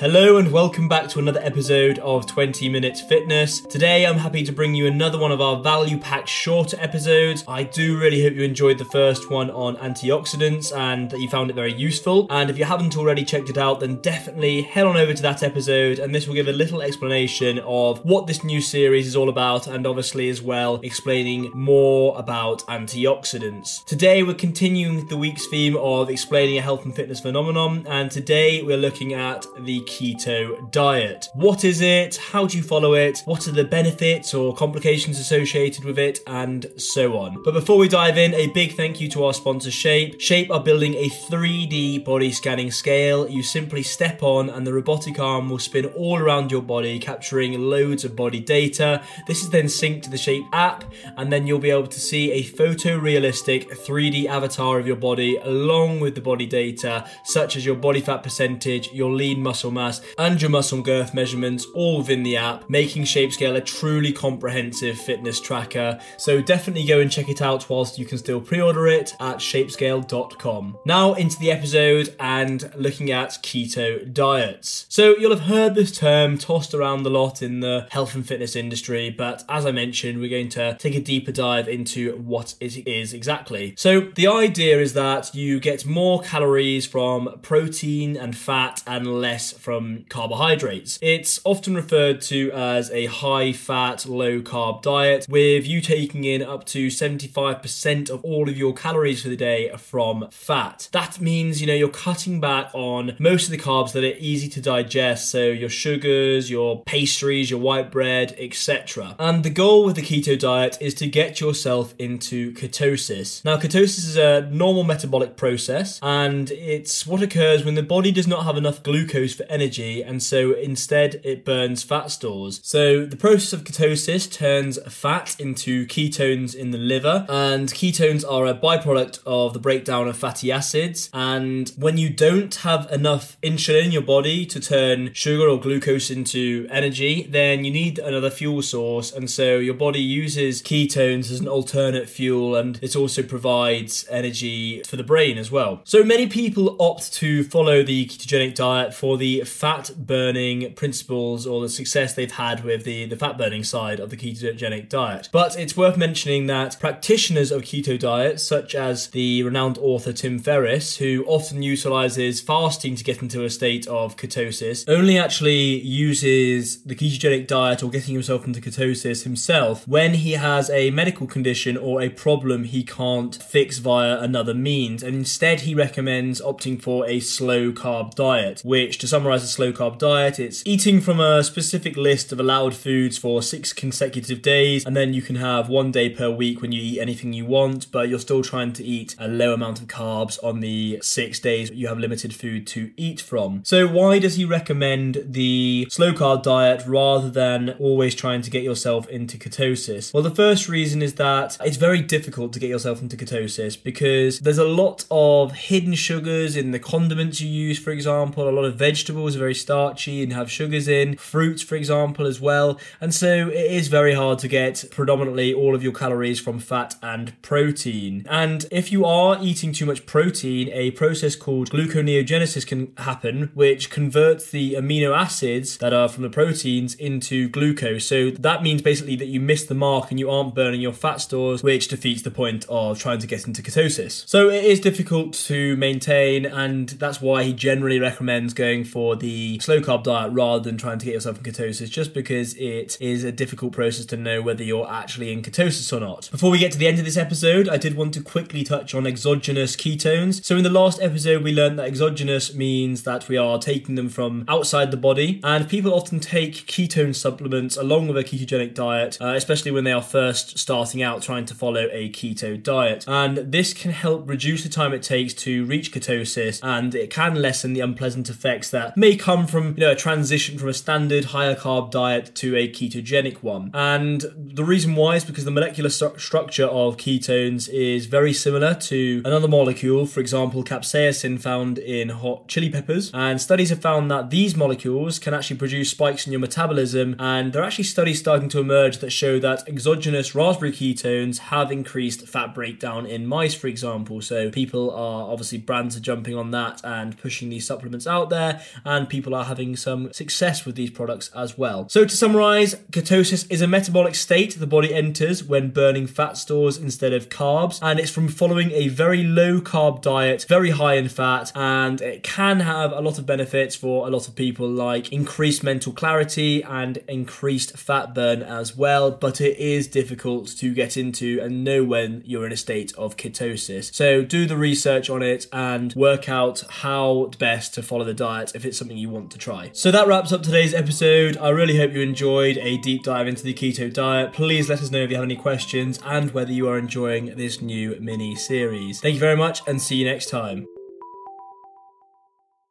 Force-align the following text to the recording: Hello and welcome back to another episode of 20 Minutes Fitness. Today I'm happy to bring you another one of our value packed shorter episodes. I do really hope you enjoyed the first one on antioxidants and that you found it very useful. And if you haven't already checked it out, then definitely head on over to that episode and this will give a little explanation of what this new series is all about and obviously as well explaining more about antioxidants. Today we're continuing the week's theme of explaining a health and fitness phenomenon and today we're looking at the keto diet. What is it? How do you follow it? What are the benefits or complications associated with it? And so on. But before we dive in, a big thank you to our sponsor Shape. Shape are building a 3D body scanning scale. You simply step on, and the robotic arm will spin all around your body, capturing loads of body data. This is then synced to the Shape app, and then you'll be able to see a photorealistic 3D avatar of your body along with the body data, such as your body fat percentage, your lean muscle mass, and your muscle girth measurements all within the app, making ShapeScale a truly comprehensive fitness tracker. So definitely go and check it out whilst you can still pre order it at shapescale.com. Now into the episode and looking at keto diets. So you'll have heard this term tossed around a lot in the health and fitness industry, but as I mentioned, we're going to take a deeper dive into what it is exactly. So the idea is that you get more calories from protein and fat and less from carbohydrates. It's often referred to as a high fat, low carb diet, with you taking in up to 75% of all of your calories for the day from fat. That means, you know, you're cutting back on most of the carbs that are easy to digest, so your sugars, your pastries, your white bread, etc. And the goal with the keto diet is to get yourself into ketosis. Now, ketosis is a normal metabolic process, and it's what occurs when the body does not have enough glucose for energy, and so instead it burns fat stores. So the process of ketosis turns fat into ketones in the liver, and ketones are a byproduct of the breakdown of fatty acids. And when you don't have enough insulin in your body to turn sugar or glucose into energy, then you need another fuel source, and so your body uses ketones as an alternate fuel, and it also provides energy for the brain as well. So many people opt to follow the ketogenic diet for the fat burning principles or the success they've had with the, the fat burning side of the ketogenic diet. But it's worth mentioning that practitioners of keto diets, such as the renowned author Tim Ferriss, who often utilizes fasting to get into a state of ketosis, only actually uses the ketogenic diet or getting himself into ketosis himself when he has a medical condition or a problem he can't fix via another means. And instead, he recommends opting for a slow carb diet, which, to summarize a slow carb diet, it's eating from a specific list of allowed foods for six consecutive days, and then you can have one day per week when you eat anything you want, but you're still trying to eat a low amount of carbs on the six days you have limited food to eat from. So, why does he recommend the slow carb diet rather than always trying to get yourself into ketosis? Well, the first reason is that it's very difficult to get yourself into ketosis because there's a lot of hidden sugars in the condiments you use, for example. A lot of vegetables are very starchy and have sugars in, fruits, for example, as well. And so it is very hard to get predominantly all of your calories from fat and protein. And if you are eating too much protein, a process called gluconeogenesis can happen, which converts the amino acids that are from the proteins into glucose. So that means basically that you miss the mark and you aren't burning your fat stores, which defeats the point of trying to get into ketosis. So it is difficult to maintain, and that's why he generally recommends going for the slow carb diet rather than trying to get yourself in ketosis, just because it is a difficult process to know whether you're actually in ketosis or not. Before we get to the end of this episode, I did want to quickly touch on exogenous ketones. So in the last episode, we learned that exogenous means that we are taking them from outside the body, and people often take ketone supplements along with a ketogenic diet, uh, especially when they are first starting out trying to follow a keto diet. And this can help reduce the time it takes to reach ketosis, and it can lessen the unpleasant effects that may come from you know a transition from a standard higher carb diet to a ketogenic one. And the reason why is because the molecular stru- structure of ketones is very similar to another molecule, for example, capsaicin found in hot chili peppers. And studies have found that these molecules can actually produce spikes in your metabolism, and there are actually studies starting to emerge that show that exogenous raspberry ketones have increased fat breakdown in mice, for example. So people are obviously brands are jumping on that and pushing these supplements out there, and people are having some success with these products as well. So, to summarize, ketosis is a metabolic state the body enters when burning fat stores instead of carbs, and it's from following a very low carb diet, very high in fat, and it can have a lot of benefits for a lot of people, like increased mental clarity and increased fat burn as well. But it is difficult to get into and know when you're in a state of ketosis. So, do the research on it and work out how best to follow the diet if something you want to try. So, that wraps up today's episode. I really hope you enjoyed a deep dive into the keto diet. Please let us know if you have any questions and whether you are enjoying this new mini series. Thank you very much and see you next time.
Hello 0.00 0.36
and 0.36 0.52
welcome 0.52 0.86
back 0.86 1.08
to 1.08 1.18
another 1.18 1.40
episode 1.42 1.98
of 1.98 2.24
20 2.24 2.68
Minutes 2.68 3.00
Fitness. 3.00 3.60
Today 3.62 4.06
I'm 4.06 4.18
happy 4.18 4.44
to 4.44 4.52
bring 4.52 4.72
you 4.72 4.86
another 4.86 5.18
one 5.18 5.32
of 5.32 5.40
our 5.40 5.60
value 5.60 5.98
packed 5.98 6.28
shorter 6.28 6.76
episodes. 6.78 7.42
I 7.48 7.64
do 7.64 7.98
really 7.98 8.22
hope 8.22 8.34
you 8.34 8.44
enjoyed 8.44 8.78
the 8.78 8.84
first 8.84 9.28
one 9.28 9.50
on 9.50 9.74
antioxidants 9.78 10.72
and 10.72 11.10
that 11.10 11.18
you 11.18 11.28
found 11.28 11.50
it 11.50 11.54
very 11.54 11.72
useful. 11.72 12.28
And 12.30 12.48
if 12.48 12.56
you 12.56 12.64
haven't 12.64 12.96
already 12.96 13.24
checked 13.24 13.50
it 13.50 13.58
out, 13.58 13.80
then 13.80 13.96
definitely 13.96 14.62
head 14.62 14.86
on 14.86 14.96
over 14.96 15.12
to 15.12 15.22
that 15.22 15.42
episode 15.42 15.98
and 15.98 16.14
this 16.14 16.28
will 16.28 16.36
give 16.36 16.46
a 16.46 16.52
little 16.52 16.80
explanation 16.80 17.58
of 17.64 17.98
what 18.04 18.28
this 18.28 18.44
new 18.44 18.60
series 18.60 19.08
is 19.08 19.16
all 19.16 19.28
about 19.28 19.66
and 19.66 19.84
obviously 19.84 20.28
as 20.28 20.40
well 20.40 20.78
explaining 20.84 21.50
more 21.54 22.16
about 22.16 22.64
antioxidants. 22.66 23.84
Today 23.84 24.22
we're 24.22 24.34
continuing 24.34 25.08
the 25.08 25.16
week's 25.16 25.48
theme 25.48 25.76
of 25.76 26.08
explaining 26.08 26.56
a 26.56 26.62
health 26.62 26.84
and 26.84 26.94
fitness 26.94 27.18
phenomenon 27.18 27.84
and 27.88 28.12
today 28.12 28.62
we're 28.62 28.76
looking 28.76 29.12
at 29.12 29.44
the 29.58 29.87
keto 29.88 30.70
diet. 30.70 31.28
What 31.34 31.64
is 31.64 31.80
it? 31.80 32.16
How 32.16 32.46
do 32.46 32.56
you 32.56 32.62
follow 32.62 32.94
it? 32.94 33.22
What 33.24 33.48
are 33.48 33.52
the 33.52 33.64
benefits 33.64 34.34
or 34.34 34.54
complications 34.54 35.18
associated 35.18 35.84
with 35.84 35.98
it? 35.98 36.20
And 36.26 36.66
so 36.76 37.18
on. 37.18 37.42
But 37.42 37.54
before 37.54 37.78
we 37.78 37.88
dive 37.88 38.18
in, 38.18 38.34
a 38.34 38.48
big 38.48 38.76
thank 38.76 39.00
you 39.00 39.08
to 39.08 39.24
our 39.24 39.34
sponsor 39.34 39.70
Shape. 39.70 40.20
Shape 40.20 40.50
are 40.50 40.62
building 40.62 40.94
a 40.94 41.08
3D 41.08 42.04
body 42.04 42.30
scanning 42.30 42.70
scale. 42.70 43.28
You 43.28 43.42
simply 43.42 43.82
step 43.82 44.22
on, 44.22 44.50
and 44.50 44.66
the 44.66 44.72
robotic 44.72 45.18
arm 45.18 45.48
will 45.48 45.58
spin 45.58 45.86
all 45.86 46.18
around 46.18 46.52
your 46.52 46.62
body, 46.62 46.98
capturing 46.98 47.58
loads 47.58 48.04
of 48.04 48.14
body 48.14 48.40
data. 48.40 49.02
This 49.26 49.42
is 49.42 49.50
then 49.50 49.64
synced 49.64 50.02
to 50.02 50.10
the 50.10 50.18
Shape 50.18 50.44
app, 50.52 50.84
and 51.16 51.32
then 51.32 51.46
you'll 51.46 51.58
be 51.58 51.70
able 51.70 51.86
to 51.86 52.00
see 52.00 52.30
a 52.32 52.44
photorealistic 52.44 53.68
3D 53.86 54.26
avatar 54.26 54.78
of 54.78 54.86
your 54.86 54.96
body 54.96 55.36
along 55.38 56.00
with 56.00 56.14
the 56.14 56.20
body 56.20 56.46
data, 56.46 57.08
such 57.24 57.56
as 57.56 57.64
your 57.64 57.76
body 57.76 58.00
fat 58.00 58.22
percentage, 58.22 58.92
your 58.92 59.10
lean 59.10 59.42
muscle 59.42 59.70
mass, 59.78 60.00
and 60.18 60.40
your 60.40 60.50
muscle 60.50 60.82
girth 60.82 61.14
measurements 61.14 61.66
all 61.74 61.98
within 61.98 62.22
the 62.22 62.36
app, 62.36 62.68
making 62.68 63.04
ShapeScale 63.04 63.56
a 63.56 63.60
truly 63.60 64.12
comprehensive 64.12 64.98
fitness 64.98 65.40
tracker. 65.40 65.98
So 66.16 66.42
definitely 66.42 66.84
go 66.84 67.00
and 67.00 67.10
check 67.10 67.28
it 67.28 67.40
out 67.40 67.68
whilst 67.70 67.98
you 67.98 68.04
can 68.04 68.18
still 68.18 68.40
pre 68.40 68.60
order 68.60 68.88
it 68.88 69.14
at 69.20 69.38
shapescale.com. 69.38 70.78
Now 70.84 71.14
into 71.14 71.38
the 71.38 71.50
episode 71.50 72.14
and 72.20 72.70
looking 72.76 73.10
at 73.10 73.30
keto 73.42 74.12
diets. 74.12 74.86
So 74.88 75.16
you'll 75.16 75.36
have 75.36 75.46
heard 75.46 75.74
this 75.74 75.96
term 75.96 76.38
tossed 76.38 76.74
around 76.74 77.06
a 77.06 77.10
lot 77.10 77.42
in 77.42 77.60
the 77.60 77.86
health 77.90 78.14
and 78.14 78.26
fitness 78.26 78.56
industry, 78.56 79.10
but 79.10 79.44
as 79.48 79.64
I 79.64 79.70
mentioned, 79.70 80.18
we're 80.20 80.30
going 80.30 80.48
to 80.50 80.76
take 80.78 80.94
a 80.94 81.00
deeper 81.00 81.32
dive 81.32 81.68
into 81.68 82.16
what 82.16 82.54
it 82.60 82.86
is 82.86 83.12
exactly. 83.12 83.74
So 83.76 84.00
the 84.00 84.26
idea 84.26 84.80
is 84.80 84.94
that 84.94 85.34
you 85.34 85.60
get 85.60 85.86
more 85.86 86.20
calories 86.20 86.86
from 86.86 87.38
protein 87.42 88.16
and 88.16 88.36
fat 88.36 88.82
and 88.86 89.20
less 89.20 89.52
from 89.52 89.67
carbohydrates. 90.08 90.98
It's 91.02 91.40
often 91.44 91.74
referred 91.74 92.20
to 92.22 92.50
as 92.52 92.90
a 92.90 93.06
high 93.06 93.52
fat, 93.52 94.06
low 94.06 94.40
carb 94.40 94.82
diet, 94.82 95.26
with 95.28 95.66
you 95.66 95.80
taking 95.80 96.24
in 96.24 96.42
up 96.42 96.64
to 96.66 96.88
75% 96.88 98.10
of 98.10 98.24
all 98.24 98.48
of 98.48 98.56
your 98.56 98.72
calories 98.72 99.22
for 99.22 99.28
the 99.28 99.36
day 99.36 99.70
from 99.76 100.28
fat. 100.30 100.88
That 100.92 101.20
means, 101.20 101.60
you 101.60 101.66
know, 101.66 101.74
you're 101.74 101.88
cutting 101.88 102.40
back 102.40 102.70
on 102.72 103.16
most 103.18 103.44
of 103.44 103.50
the 103.50 103.58
carbs 103.58 103.92
that 103.92 104.04
are 104.04 104.16
easy 104.18 104.48
to 104.48 104.60
digest, 104.60 105.30
so 105.30 105.44
your 105.44 105.68
sugars, 105.68 106.50
your 106.50 106.82
pastries, 106.84 107.50
your 107.50 107.60
white 107.60 107.90
bread, 107.90 108.34
etc. 108.38 109.16
And 109.18 109.44
the 109.44 109.50
goal 109.50 109.84
with 109.84 109.96
the 109.96 110.02
keto 110.02 110.38
diet 110.38 110.78
is 110.80 110.94
to 110.94 111.06
get 111.06 111.40
yourself 111.40 111.94
into 111.98 112.52
ketosis. 112.52 113.44
Now, 113.44 113.56
ketosis 113.56 113.98
is 113.98 114.16
a 114.16 114.42
normal 114.50 114.84
metabolic 114.84 115.36
process, 115.36 115.98
and 116.02 116.50
it's 116.50 117.06
what 117.06 117.22
occurs 117.22 117.64
when 117.64 117.74
the 117.74 117.82
body 117.82 118.12
does 118.12 118.26
not 118.26 118.44
have 118.44 118.56
enough 118.56 118.82
glucose 118.82 119.34
for 119.34 119.44
energy, 119.48 120.02
and 120.02 120.22
so 120.22 120.52
instead 120.52 121.20
it 121.24 121.44
burns 121.44 121.82
fat 121.82 122.10
stores. 122.10 122.60
So 122.62 123.04
the 123.06 123.16
process 123.16 123.52
of 123.52 123.64
ketosis 123.64 124.30
turns 124.30 124.78
fat 124.92 125.36
into 125.38 125.86
ketones 125.86 126.54
in 126.54 126.70
the 126.70 126.78
liver, 126.78 127.26
and 127.28 127.68
ketones 127.68 128.24
are 128.28 128.46
a 128.46 128.54
byproduct 128.54 129.20
of 129.26 129.52
the 129.52 129.58
breakdown 129.58 130.08
of 130.08 130.16
fatty 130.16 130.52
acids. 130.52 131.10
And 131.12 131.72
when 131.76 131.98
you 131.98 132.10
don't 132.10 132.54
have 132.56 132.90
enough 132.92 133.40
insulin 133.42 133.86
in 133.86 133.92
your 133.92 134.02
body 134.02 134.46
to 134.46 134.60
turn 134.60 135.12
sugar 135.12 135.48
or 135.48 135.60
glucose 135.60 136.10
into 136.10 136.66
energy, 136.70 137.26
then 137.28 137.64
you 137.64 137.70
need 137.70 137.98
another 137.98 138.30
fuel 138.30 138.62
source, 138.62 139.12
and 139.12 139.30
so 139.30 139.58
your 139.58 139.74
body 139.74 140.00
uses 140.00 140.62
ketones 140.62 141.30
as 141.30 141.40
an 141.40 141.48
alternate 141.48 142.08
fuel, 142.08 142.56
and 142.56 142.78
it 142.82 142.96
also 142.96 143.22
provides 143.22 144.06
energy 144.10 144.82
for 144.82 144.96
the 144.96 145.04
brain 145.04 145.38
as 145.38 145.50
well. 145.50 145.80
So 145.84 146.02
many 146.02 146.26
people 146.26 146.76
opt 146.80 147.12
to 147.14 147.44
follow 147.44 147.82
the 147.82 148.06
ketogenic 148.06 148.54
diet 148.54 148.94
for 148.94 149.16
the 149.16 149.37
fat 149.44 149.90
burning 149.96 150.72
principles 150.74 151.46
or 151.46 151.60
the 151.60 151.68
success 151.68 152.14
they've 152.14 152.30
had 152.30 152.64
with 152.64 152.84
the, 152.84 153.06
the 153.06 153.16
fat 153.16 153.38
burning 153.38 153.64
side 153.64 154.00
of 154.00 154.10
the 154.10 154.16
ketogenic 154.16 154.88
diet. 154.88 155.28
But 155.32 155.58
it's 155.58 155.76
worth 155.76 155.96
mentioning 155.96 156.46
that 156.46 156.78
practitioners 156.80 157.50
of 157.50 157.62
keto 157.62 157.98
diets, 157.98 158.42
such 158.42 158.74
as 158.74 159.08
the 159.08 159.42
renowned 159.42 159.78
author 159.78 160.12
Tim 160.12 160.38
Ferriss, 160.38 160.96
who 160.98 161.24
often 161.26 161.62
utilizes 161.62 162.40
fasting 162.40 162.96
to 162.96 163.04
get 163.04 163.22
into 163.22 163.44
a 163.44 163.50
state 163.50 163.86
of 163.86 164.16
ketosis, 164.16 164.84
only 164.88 165.18
actually 165.18 165.80
uses 165.80 166.82
the 166.82 166.94
ketogenic 166.94 167.46
diet 167.46 167.82
or 167.82 167.90
getting 167.90 168.14
himself 168.14 168.46
into 168.46 168.60
ketosis 168.60 169.24
himself 169.24 169.86
when 169.86 170.14
he 170.14 170.32
has 170.32 170.70
a 170.70 170.90
medical 170.90 171.26
condition 171.26 171.76
or 171.76 172.00
a 172.00 172.08
problem 172.08 172.64
he 172.64 172.82
can't 172.82 173.34
fix 173.36 173.78
via 173.78 174.18
another 174.18 174.54
means. 174.54 175.02
And 175.02 175.14
instead, 175.14 175.60
he 175.62 175.74
recommends 175.74 176.40
opting 176.40 176.80
for 176.80 177.06
a 177.06 177.20
slow 177.20 177.72
carb 177.72 178.14
diet, 178.14 178.62
which, 178.64 178.98
to 178.98 179.06
summarize 179.06 179.27
a 179.36 179.46
slow 179.46 179.72
carb 179.72 179.98
diet, 179.98 180.38
it's 180.38 180.62
eating 180.64 181.00
from 181.00 181.20
a 181.20 181.42
specific 181.44 181.96
list 181.96 182.32
of 182.32 182.40
allowed 182.40 182.74
foods 182.74 183.18
for 183.18 183.42
six 183.42 183.72
consecutive 183.72 184.42
days, 184.42 184.84
and 184.84 184.96
then 184.96 185.12
you 185.12 185.22
can 185.22 185.36
have 185.36 185.68
one 185.68 185.92
day 185.92 186.08
per 186.08 186.30
week 186.30 186.62
when 186.62 186.72
you 186.72 186.80
eat 186.80 187.00
anything 187.00 187.32
you 187.32 187.44
want, 187.44 187.90
but 187.92 188.08
you're 188.08 188.18
still 188.18 188.42
trying 188.42 188.72
to 188.72 188.84
eat 188.84 189.14
a 189.18 189.28
low 189.28 189.54
amount 189.54 189.80
of 189.80 189.86
carbs 189.86 190.42
on 190.42 190.60
the 190.60 190.98
six 191.02 191.38
days 191.40 191.70
you 191.70 191.88
have 191.88 191.98
limited 191.98 192.34
food 192.34 192.66
to 192.66 192.90
eat 192.96 193.20
from. 193.20 193.62
So, 193.64 193.86
why 193.86 194.18
does 194.18 194.36
he 194.36 194.44
recommend 194.44 195.22
the 195.26 195.86
slow 195.90 196.12
carb 196.12 196.42
diet 196.42 196.82
rather 196.86 197.30
than 197.30 197.70
always 197.78 198.14
trying 198.14 198.42
to 198.42 198.50
get 198.50 198.62
yourself 198.62 199.08
into 199.08 199.36
ketosis? 199.36 200.12
Well, 200.14 200.22
the 200.22 200.34
first 200.34 200.68
reason 200.68 201.02
is 201.02 201.14
that 201.14 201.56
it's 201.64 201.76
very 201.76 202.00
difficult 202.00 202.52
to 202.54 202.60
get 202.60 202.70
yourself 202.70 203.02
into 203.02 203.16
ketosis 203.16 203.80
because 203.82 204.40
there's 204.40 204.58
a 204.58 204.64
lot 204.64 205.04
of 205.10 205.52
hidden 205.52 205.94
sugars 205.94 206.56
in 206.56 206.70
the 206.70 206.78
condiments 206.78 207.40
you 207.40 207.48
use, 207.48 207.78
for 207.78 207.90
example. 207.90 208.48
A 208.48 208.50
lot 208.50 208.64
of 208.64 208.76
vegetables 208.76 209.17
are 209.26 209.38
very 209.38 209.54
starchy 209.54 210.22
and 210.22 210.32
have 210.32 210.50
sugars 210.50 210.88
in, 210.88 211.16
fruits, 211.16 211.62
for 211.62 211.76
example, 211.76 212.26
as 212.26 212.40
well. 212.40 212.78
And 213.00 213.14
so 213.14 213.48
it 213.48 213.70
is 213.70 213.88
very 213.88 214.14
hard 214.14 214.38
to 214.40 214.48
get 214.48 214.84
predominantly 214.90 215.52
all 215.52 215.74
of 215.74 215.82
your 215.82 215.92
calories 215.92 216.40
from 216.40 216.58
fat 216.58 216.94
and 217.02 217.40
protein. 217.42 218.24
And 218.28 218.66
if 218.70 218.92
you 218.92 219.04
are 219.04 219.38
eating 219.40 219.72
too 219.72 219.86
much 219.86 220.06
protein, 220.06 220.68
a 220.72 220.90
process 220.92 221.36
called 221.36 221.70
gluconeogenesis 221.70 222.66
can 222.66 222.92
happen, 222.98 223.50
which 223.54 223.90
converts 223.90 224.50
the 224.50 224.74
amino 224.74 225.16
acids 225.16 225.78
that 225.78 225.92
are 225.92 226.08
from 226.08 226.22
the 226.22 226.30
proteins 226.30 226.94
into 226.94 227.48
glucose. 227.48 228.06
So 228.06 228.30
that 228.30 228.62
means 228.62 228.82
basically 228.82 229.16
that 229.16 229.28
you 229.28 229.40
miss 229.40 229.64
the 229.64 229.74
mark 229.74 230.10
and 230.10 230.18
you 230.18 230.30
aren't 230.30 230.54
burning 230.54 230.80
your 230.80 230.92
fat 230.92 231.20
stores, 231.20 231.62
which 231.62 231.88
defeats 231.88 232.22
the 232.22 232.30
point 232.30 232.66
of 232.68 232.98
trying 232.98 233.18
to 233.18 233.26
get 233.26 233.46
into 233.46 233.62
ketosis. 233.62 234.28
So 234.28 234.48
it 234.48 234.64
is 234.64 234.80
difficult 234.80 235.32
to 235.34 235.76
maintain, 235.76 236.44
and 236.46 236.88
that's 236.90 237.20
why 237.20 237.42
he 237.44 237.52
generally 237.52 238.00
recommends 238.00 238.54
going 238.54 238.84
for 238.84 239.07
the 239.16 239.58
slow 239.60 239.80
carb 239.80 240.04
diet 240.04 240.32
rather 240.32 240.62
than 240.62 240.76
trying 240.76 240.98
to 240.98 241.04
get 241.04 241.14
yourself 241.14 241.38
in 241.38 241.42
ketosis, 241.44 241.90
just 241.90 242.14
because 242.14 242.54
it 242.56 242.96
is 243.00 243.24
a 243.24 243.32
difficult 243.32 243.72
process 243.72 244.06
to 244.06 244.16
know 244.16 244.42
whether 244.42 244.62
you're 244.62 244.88
actually 244.90 245.32
in 245.32 245.42
ketosis 245.42 245.92
or 245.96 246.00
not. 246.00 246.28
Before 246.30 246.50
we 246.50 246.58
get 246.58 246.72
to 246.72 246.78
the 246.78 246.86
end 246.86 246.98
of 246.98 247.04
this 247.04 247.16
episode, 247.16 247.68
I 247.68 247.76
did 247.76 247.96
want 247.96 248.14
to 248.14 248.22
quickly 248.22 248.64
touch 248.64 248.94
on 248.94 249.06
exogenous 249.06 249.76
ketones. 249.76 250.44
So 250.44 250.56
in 250.56 250.62
the 250.62 250.70
last 250.70 251.00
episode, 251.00 251.42
we 251.42 251.52
learned 251.52 251.78
that 251.78 251.86
exogenous 251.86 252.54
means 252.54 253.04
that 253.04 253.28
we 253.28 253.36
are 253.36 253.58
taking 253.58 253.94
them 253.94 254.08
from 254.08 254.44
outside 254.48 254.90
the 254.90 254.96
body, 254.96 255.40
and 255.42 255.68
people 255.68 255.94
often 255.94 256.20
take 256.20 256.66
ketone 256.66 257.14
supplements 257.14 257.76
along 257.76 258.08
with 258.08 258.16
a 258.16 258.24
ketogenic 258.24 258.74
diet, 258.74 259.18
uh, 259.20 259.34
especially 259.34 259.70
when 259.70 259.84
they 259.84 259.92
are 259.92 260.02
first 260.02 260.58
starting 260.58 261.02
out 261.02 261.22
trying 261.22 261.44
to 261.44 261.54
follow 261.54 261.88
a 261.92 262.10
keto 262.10 262.60
diet. 262.62 263.04
And 263.06 263.38
this 263.52 263.72
can 263.72 263.92
help 263.92 264.28
reduce 264.28 264.62
the 264.62 264.68
time 264.68 264.92
it 264.92 265.02
takes 265.02 265.32
to 265.34 265.64
reach 265.64 265.92
ketosis, 265.92 266.60
and 266.62 266.94
it 266.94 267.10
can 267.10 267.36
lessen 267.36 267.72
the 267.72 267.80
unpleasant 267.80 268.28
effects 268.28 268.70
that 268.70 268.96
may 268.98 269.16
come 269.16 269.46
from 269.46 269.68
you 269.76 269.84
know 269.84 269.92
a 269.92 269.96
transition 269.96 270.58
from 270.58 270.68
a 270.68 270.74
standard 270.74 271.26
higher 271.26 271.54
carb 271.54 271.90
diet 271.90 272.34
to 272.36 272.56
a 272.56 272.68
ketogenic 272.68 273.42
one. 273.42 273.70
And 273.72 274.24
the 274.36 274.64
reason 274.64 274.94
why 274.96 275.16
is 275.16 275.24
because 275.24 275.44
the 275.44 275.50
molecular 275.50 275.88
stru- 275.88 276.18
structure 276.20 276.66
of 276.66 276.96
ketones 276.96 277.68
is 277.68 278.06
very 278.06 278.32
similar 278.32 278.74
to 278.74 279.22
another 279.24 279.48
molecule, 279.48 280.06
for 280.06 280.20
example, 280.20 280.64
capsaicin 280.64 281.40
found 281.40 281.78
in 281.78 282.08
hot 282.08 282.48
chili 282.48 282.70
peppers. 282.70 283.10
And 283.14 283.40
studies 283.40 283.70
have 283.70 283.80
found 283.80 284.10
that 284.10 284.30
these 284.30 284.56
molecules 284.56 285.18
can 285.18 285.34
actually 285.34 285.56
produce 285.56 285.90
spikes 285.90 286.26
in 286.26 286.32
your 286.32 286.40
metabolism, 286.40 287.14
and 287.18 287.52
there 287.52 287.62
are 287.62 287.66
actually 287.66 287.84
studies 287.84 288.18
starting 288.18 288.48
to 288.50 288.58
emerge 288.58 288.98
that 288.98 289.10
show 289.10 289.38
that 289.38 289.68
exogenous 289.68 290.34
raspberry 290.34 290.72
ketones 290.72 291.38
have 291.38 291.70
increased 291.70 292.26
fat 292.26 292.54
breakdown 292.54 293.06
in 293.06 293.26
mice, 293.26 293.54
for 293.54 293.68
example. 293.68 294.20
So 294.20 294.50
people 294.50 294.90
are 294.90 295.30
obviously 295.30 295.58
brands 295.58 295.96
are 295.96 296.00
jumping 296.00 296.34
on 296.34 296.50
that 296.50 296.80
and 296.84 297.16
pushing 297.18 297.48
these 297.48 297.66
supplements 297.66 298.06
out 298.06 298.30
there, 298.30 298.60
and 298.88 299.06
people 299.06 299.34
are 299.34 299.44
having 299.44 299.76
some 299.76 300.10
success 300.14 300.64
with 300.64 300.74
these 300.74 300.90
products 300.90 301.30
as 301.36 301.58
well. 301.58 301.86
So, 301.90 302.06
to 302.06 302.16
summarize, 302.16 302.74
ketosis 302.90 303.46
is 303.50 303.60
a 303.60 303.66
metabolic 303.66 304.14
state 304.14 304.58
the 304.58 304.66
body 304.66 304.94
enters 304.94 305.44
when 305.44 305.70
burning 305.70 306.06
fat 306.06 306.38
stores 306.38 306.78
instead 306.78 307.12
of 307.12 307.28
carbs, 307.28 307.78
and 307.82 308.00
it's 308.00 308.10
from 308.10 308.28
following 308.28 308.70
a 308.72 308.88
very 308.88 309.22
low 309.22 309.60
carb 309.60 310.00
diet, 310.00 310.46
very 310.48 310.70
high 310.70 310.94
in 310.94 311.10
fat, 311.10 311.52
and 311.54 312.00
it 312.00 312.22
can 312.22 312.60
have 312.60 312.92
a 312.92 313.00
lot 313.00 313.18
of 313.18 313.26
benefits 313.26 313.76
for 313.76 314.06
a 314.06 314.10
lot 314.10 314.26
of 314.26 314.34
people, 314.34 314.66
like 314.66 315.12
increased 315.12 315.62
mental 315.62 315.92
clarity 315.92 316.62
and 316.62 316.96
increased 317.08 317.76
fat 317.76 318.14
burn 318.14 318.42
as 318.42 318.74
well. 318.74 319.10
But 319.10 319.42
it 319.42 319.58
is 319.58 319.86
difficult 319.86 320.48
to 320.58 320.72
get 320.72 320.96
into 320.96 321.40
and 321.42 321.62
know 321.62 321.84
when 321.84 322.22
you're 322.24 322.46
in 322.46 322.52
a 322.52 322.56
state 322.56 322.94
of 322.96 323.18
ketosis. 323.18 323.92
So, 323.92 324.22
do 324.22 324.46
the 324.46 324.56
research 324.56 325.10
on 325.10 325.22
it 325.22 325.46
and 325.52 325.94
work 325.94 326.30
out 326.30 326.64
how 326.70 327.30
best 327.38 327.74
to 327.74 327.82
follow 327.82 328.04
the 328.04 328.14
diet 328.14 328.52
if 328.54 328.64
something 328.78 328.96
you 328.96 329.10
want 329.10 329.30
to 329.32 329.38
try. 329.38 329.70
So, 329.72 329.90
that 329.90 330.06
wraps 330.06 330.32
up 330.32 330.42
today's 330.42 330.74
episode. 330.74 331.36
I 331.36 331.50
really 331.50 331.76
hope 331.76 331.92
you 331.92 332.00
enjoyed 332.00 332.58
a 332.58 332.78
deep 332.78 333.02
dive 333.02 333.28
into 333.28 333.42
the 333.42 333.54
keto 333.54 333.92
diet. 333.92 334.32
Please 334.32 334.68
let 334.68 334.80
us 334.80 334.90
know 334.90 335.02
if 335.02 335.10
you 335.10 335.16
have 335.16 335.24
any 335.24 335.36
questions 335.36 335.98
and 336.04 336.32
whether 336.32 336.52
you 336.52 336.68
are 336.68 336.78
enjoying 336.78 337.36
this 337.36 337.60
new 337.60 337.96
mini 338.00 338.34
series. 338.36 339.00
Thank 339.00 339.14
you 339.14 339.20
very 339.20 339.36
much 339.36 339.60
and 339.66 339.80
see 339.80 339.96
you 339.96 340.04
next 340.04 340.30
time. 340.30 340.66